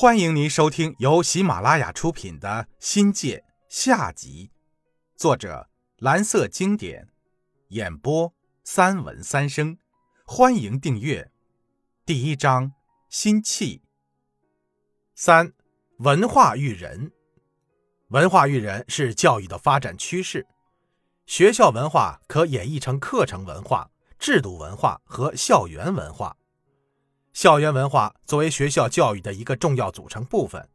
[0.00, 3.36] 欢迎您收听由喜马拉雅出品的《新界》
[3.68, 4.50] 下集，
[5.14, 7.06] 作者蓝色经典，
[7.68, 8.32] 演播
[8.64, 9.76] 三文三生。
[10.24, 11.30] 欢迎订阅。
[12.06, 12.72] 第一章：
[13.10, 13.82] 心气。
[15.14, 15.52] 三、
[15.98, 17.12] 文化育人。
[18.08, 20.46] 文化育人是教育的发展趋势。
[21.26, 26.34] 学校文化可演绎成课程文化、制度文化和校园文化。
[27.32, 30.68] 校园文化作为学校教育的一个重要组成部分，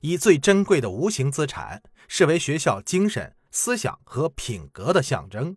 [0.00, 5.56] 以最珍贵的无形资产，视为学校精神、思想和品格的象征，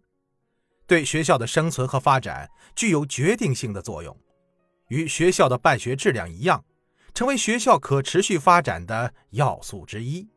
[0.85, 4.15] 对学校的生存和发展具有决定性的作用，
[4.89, 6.63] 与学校的办学质量一样，
[7.13, 10.29] 成为学校可持续发展的要素之一。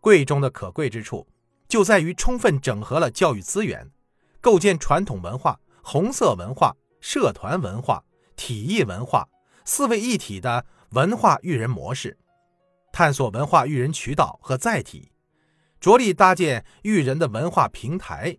[0.00, 1.26] 贵中的可贵之处，
[1.68, 3.90] 就在于充分整合了教育资源，
[4.40, 8.02] 构建传统文化、红色文化、社团文化。
[8.38, 9.28] 体育文化
[9.66, 12.16] 四位一体的文化育人模式，
[12.90, 15.12] 探索文化育人渠道和载体，
[15.78, 18.38] 着力搭建育人的文化平台。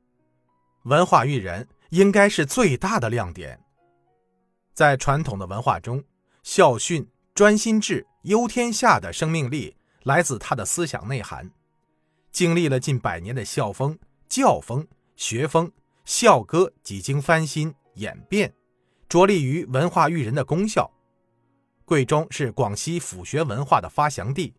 [0.86, 3.60] 文化育人应该是最大的亮点。
[4.74, 6.04] 在传统的文化中，
[6.42, 11.52] 校训、专心致、忧天下的生命力来自他的思想内涵。
[12.32, 15.72] 经历了近百年的校风、教风、学风、
[16.06, 18.54] 校歌几经翻新演变。
[19.10, 20.90] 着力于文化育人的功效。
[21.84, 24.54] 贵中是广西府学文化的发祥地，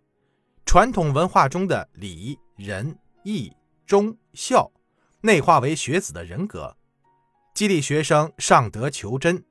[0.67, 3.53] 传统文化中的礼、仁、义、
[3.87, 4.69] 忠、孝
[5.21, 6.77] 内化为学子的人格，
[7.55, 9.45] 激励学生上德求真，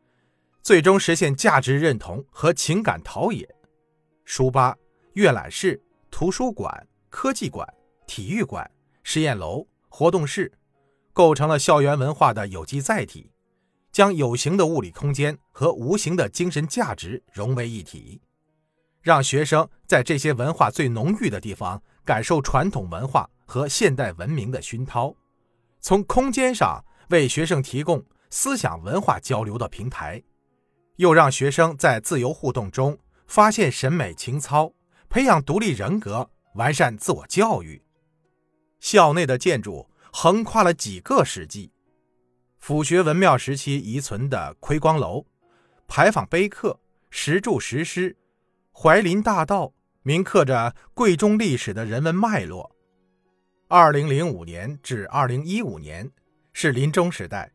[0.62, 3.48] 最终实现价值认同和情感陶冶。
[4.26, 4.76] 书吧、
[5.14, 7.66] 阅览室、图书馆、科技馆、
[8.06, 8.70] 体育馆、
[9.02, 10.52] 实验楼、活动室，
[11.14, 13.32] 构成了校园文化的有机载体。
[14.00, 18.22] 将有形的物理空间和无形的精神价值融为一体，
[19.02, 25.14] 让学生在这些文化最浓郁的地方感受传统文化和现代文明的熏陶，
[25.82, 30.24] 从空间上为学生提供思想文化交流的平台，
[30.96, 34.72] 又让学生在自由互动中发现审美情操，
[35.10, 37.84] 培养独立人格，完善自我教育。
[38.80, 41.74] 校内的建筑横跨了几个世纪。
[42.60, 45.26] 府学文庙时期遗存的窥光楼、
[45.88, 48.16] 牌坊碑刻、石柱石狮、
[48.72, 52.76] 怀林大道，铭刻着贵中历史的人文脉络。
[53.70, 56.12] 二零零五年至二零一五年
[56.54, 57.52] 是临终时代，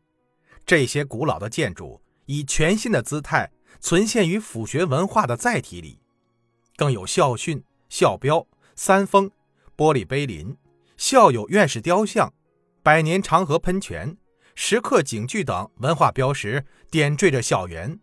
[0.65, 3.49] 这些古老的建筑以全新的姿态
[3.79, 6.01] 存现于府学文化的载体里，
[6.75, 8.45] 更有校训、校标、
[8.75, 9.31] 三峰、
[9.77, 10.57] 玻璃碑林、
[10.97, 12.33] 校友院士雕像、
[12.81, 14.17] 百年长河喷泉。
[14.55, 17.99] 石刻警句等文化标识点缀着校园，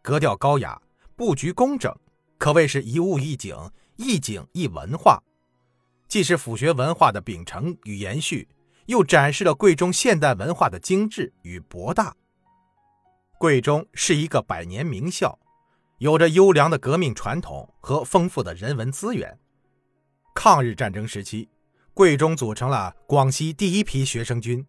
[0.00, 0.80] 格调高雅，
[1.16, 1.94] 布局工整，
[2.38, 3.54] 可谓是一物一景，
[3.96, 5.20] 一景一文化。
[6.06, 8.48] 既是府学文化的秉承与延续，
[8.86, 12.16] 又展示了贵中现代文化的精致与博大。
[13.36, 15.38] 贵中是一个百年名校，
[15.98, 19.36] 有着优良的革命传统和丰富的人文资源。
[20.32, 21.48] 抗日战争时期，
[21.92, 24.64] 贵中组成了广西第一批学生军。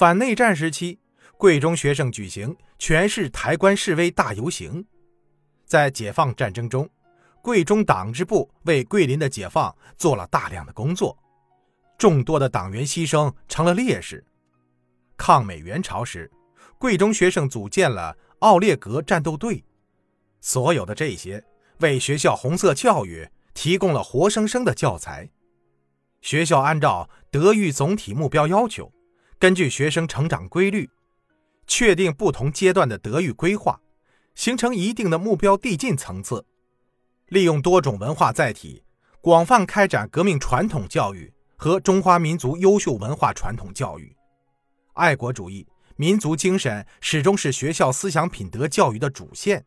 [0.00, 0.98] 反内战时期，
[1.36, 4.82] 贵中学生举行全市抬棺示威大游行。
[5.66, 6.88] 在解放战争中，
[7.42, 11.14] 贵中党支部为桂林的解放做了大量的工作，
[11.98, 14.24] 众多的党员牺牲成了烈士。
[15.18, 16.30] 抗美援朝时，
[16.78, 19.62] 贵中学生组建了奥列格战斗队。
[20.40, 21.44] 所有的这些，
[21.80, 25.28] 为学校红色教育提供了活生生的教材。
[26.22, 28.90] 学校按照德育总体目标要求。
[29.40, 30.90] 根据学生成长规律，
[31.66, 33.80] 确定不同阶段的德育规划，
[34.34, 36.44] 形成一定的目标递进层次。
[37.28, 38.84] 利用多种文化载体，
[39.22, 44.14] 广泛开展革命传统教育和中华民族优秀文化传统教育。
[44.92, 49.64] 爱国主义、民族精神始终是学校思想品德教育的主线。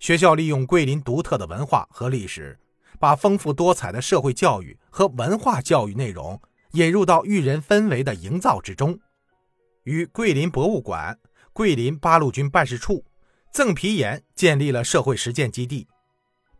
[0.00, 2.58] 学校利用桂林独特的文化和历史，
[2.98, 6.40] 把丰富多彩的社会教育和文化教育内容。
[6.76, 9.00] 引入到育人氛围的营造之中，
[9.84, 11.18] 与桂林博物馆、
[11.54, 13.02] 桂林八路军办事处、
[13.50, 15.88] 赠皮岩建立了社会实践基地，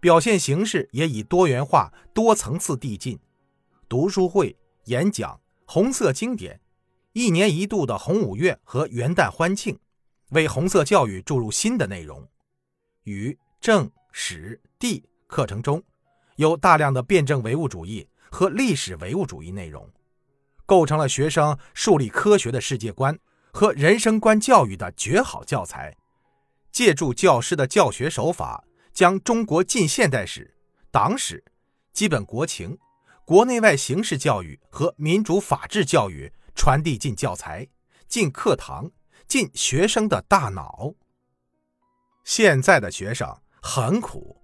[0.00, 3.18] 表现形式也以多元化、多层次递进。
[3.90, 6.58] 读书会、演讲、红色经典，
[7.12, 9.78] 一年一度的红五月和元旦欢庆，
[10.30, 12.26] 为红色教育注入新的内容。
[13.02, 15.82] 与政史地课程中，
[16.36, 19.86] 有大量的辩证唯物主义和历史唯物主义内容。
[20.66, 23.18] 构成了学生树立科学的世界观
[23.52, 25.96] 和人生观教育的绝好教材。
[26.70, 30.54] 借助教师的教学手法，将中国近现代史、
[30.90, 31.42] 党史、
[31.92, 32.78] 基本国情、
[33.24, 37.66] 国内外形势教育和民主法治教育传递进教材、
[38.06, 38.90] 进课堂、
[39.26, 40.92] 进学生的大脑。
[42.24, 44.36] 现在的学生很苦，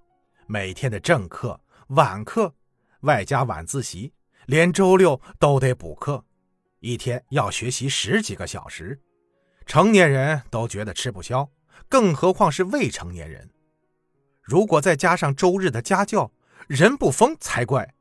[0.46, 2.54] 每天的正课、晚课，
[3.00, 4.12] 外加晚自习，
[4.46, 6.24] 连周六都得补课，
[6.80, 9.00] 一天要学习十几个小时，
[9.66, 11.48] 成年人都觉得吃不消，
[11.88, 13.50] 更何况是未成年人。
[14.42, 16.32] 如果再加上周日的家教，
[16.66, 17.94] 人不疯才怪。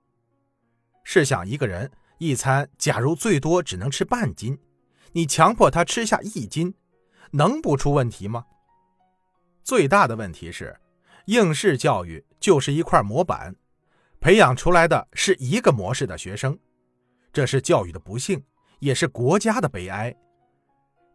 [1.04, 4.58] 试想，一个人一餐假如最多只能吃半斤，
[5.12, 6.74] 你强迫他吃下一斤，
[7.32, 8.46] 能不出问题吗？
[9.64, 10.80] 最大的问题是，
[11.26, 13.56] 应试教育就是一块模板，
[14.22, 16.58] 培养出来的是一个模式的学生，
[17.34, 18.44] 这是教育的不幸，
[18.78, 20.16] 也是国家的悲哀。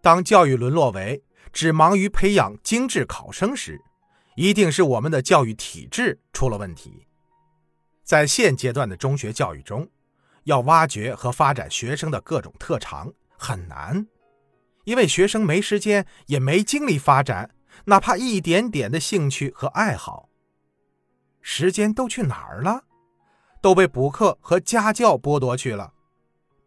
[0.03, 1.23] 当教育沦落为
[1.53, 3.81] 只忙于培养精致考生时，
[4.35, 7.07] 一定是我们的教育体制出了问题。
[8.03, 9.89] 在现阶段的中学教育中，
[10.43, 14.05] 要挖掘和发展学生的各种特长很难，
[14.83, 17.53] 因为学生没时间也没精力发展。
[17.85, 20.29] 哪怕一点点的兴趣和爱好，
[21.41, 22.83] 时间都去哪儿了？
[23.61, 25.93] 都被补课和家教剥夺去了。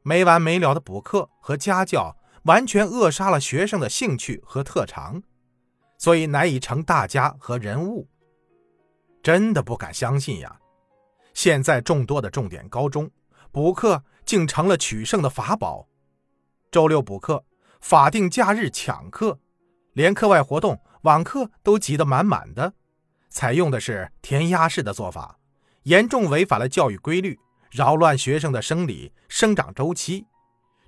[0.01, 5.21] 没完没了的补课和家教，完全扼杀了学生的兴趣和特长，
[5.97, 8.07] 所以难以成大家和人物。
[9.21, 10.59] 真的不敢相信呀！
[11.33, 13.09] 现在众多的重点高中
[13.51, 15.87] 补课竟成了取胜的法宝，
[16.71, 17.43] 周六补课，
[17.81, 19.39] 法定假日抢课，
[19.93, 20.79] 连课外活动。
[21.03, 22.73] 网课都挤得满满的，
[23.29, 25.38] 采用的是填鸭式的做法，
[25.83, 27.39] 严重违反了教育规律，
[27.71, 30.25] 扰乱学生的生理生长周期。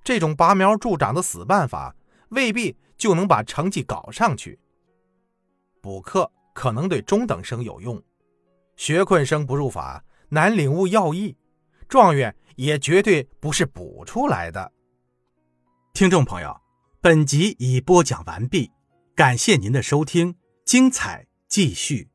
[0.03, 1.95] 这种拔苗助长的死办法，
[2.29, 4.59] 未必就能把成绩搞上去。
[5.81, 8.01] 补课可能对中等生有用，
[8.75, 11.35] 学困生不入法，难领悟要义。
[11.87, 14.71] 状元也绝对不是补出来的。
[15.93, 16.55] 听众朋友，
[17.01, 18.71] 本集已播讲完毕。
[19.13, 22.10] 感谢您的收听，精彩继续。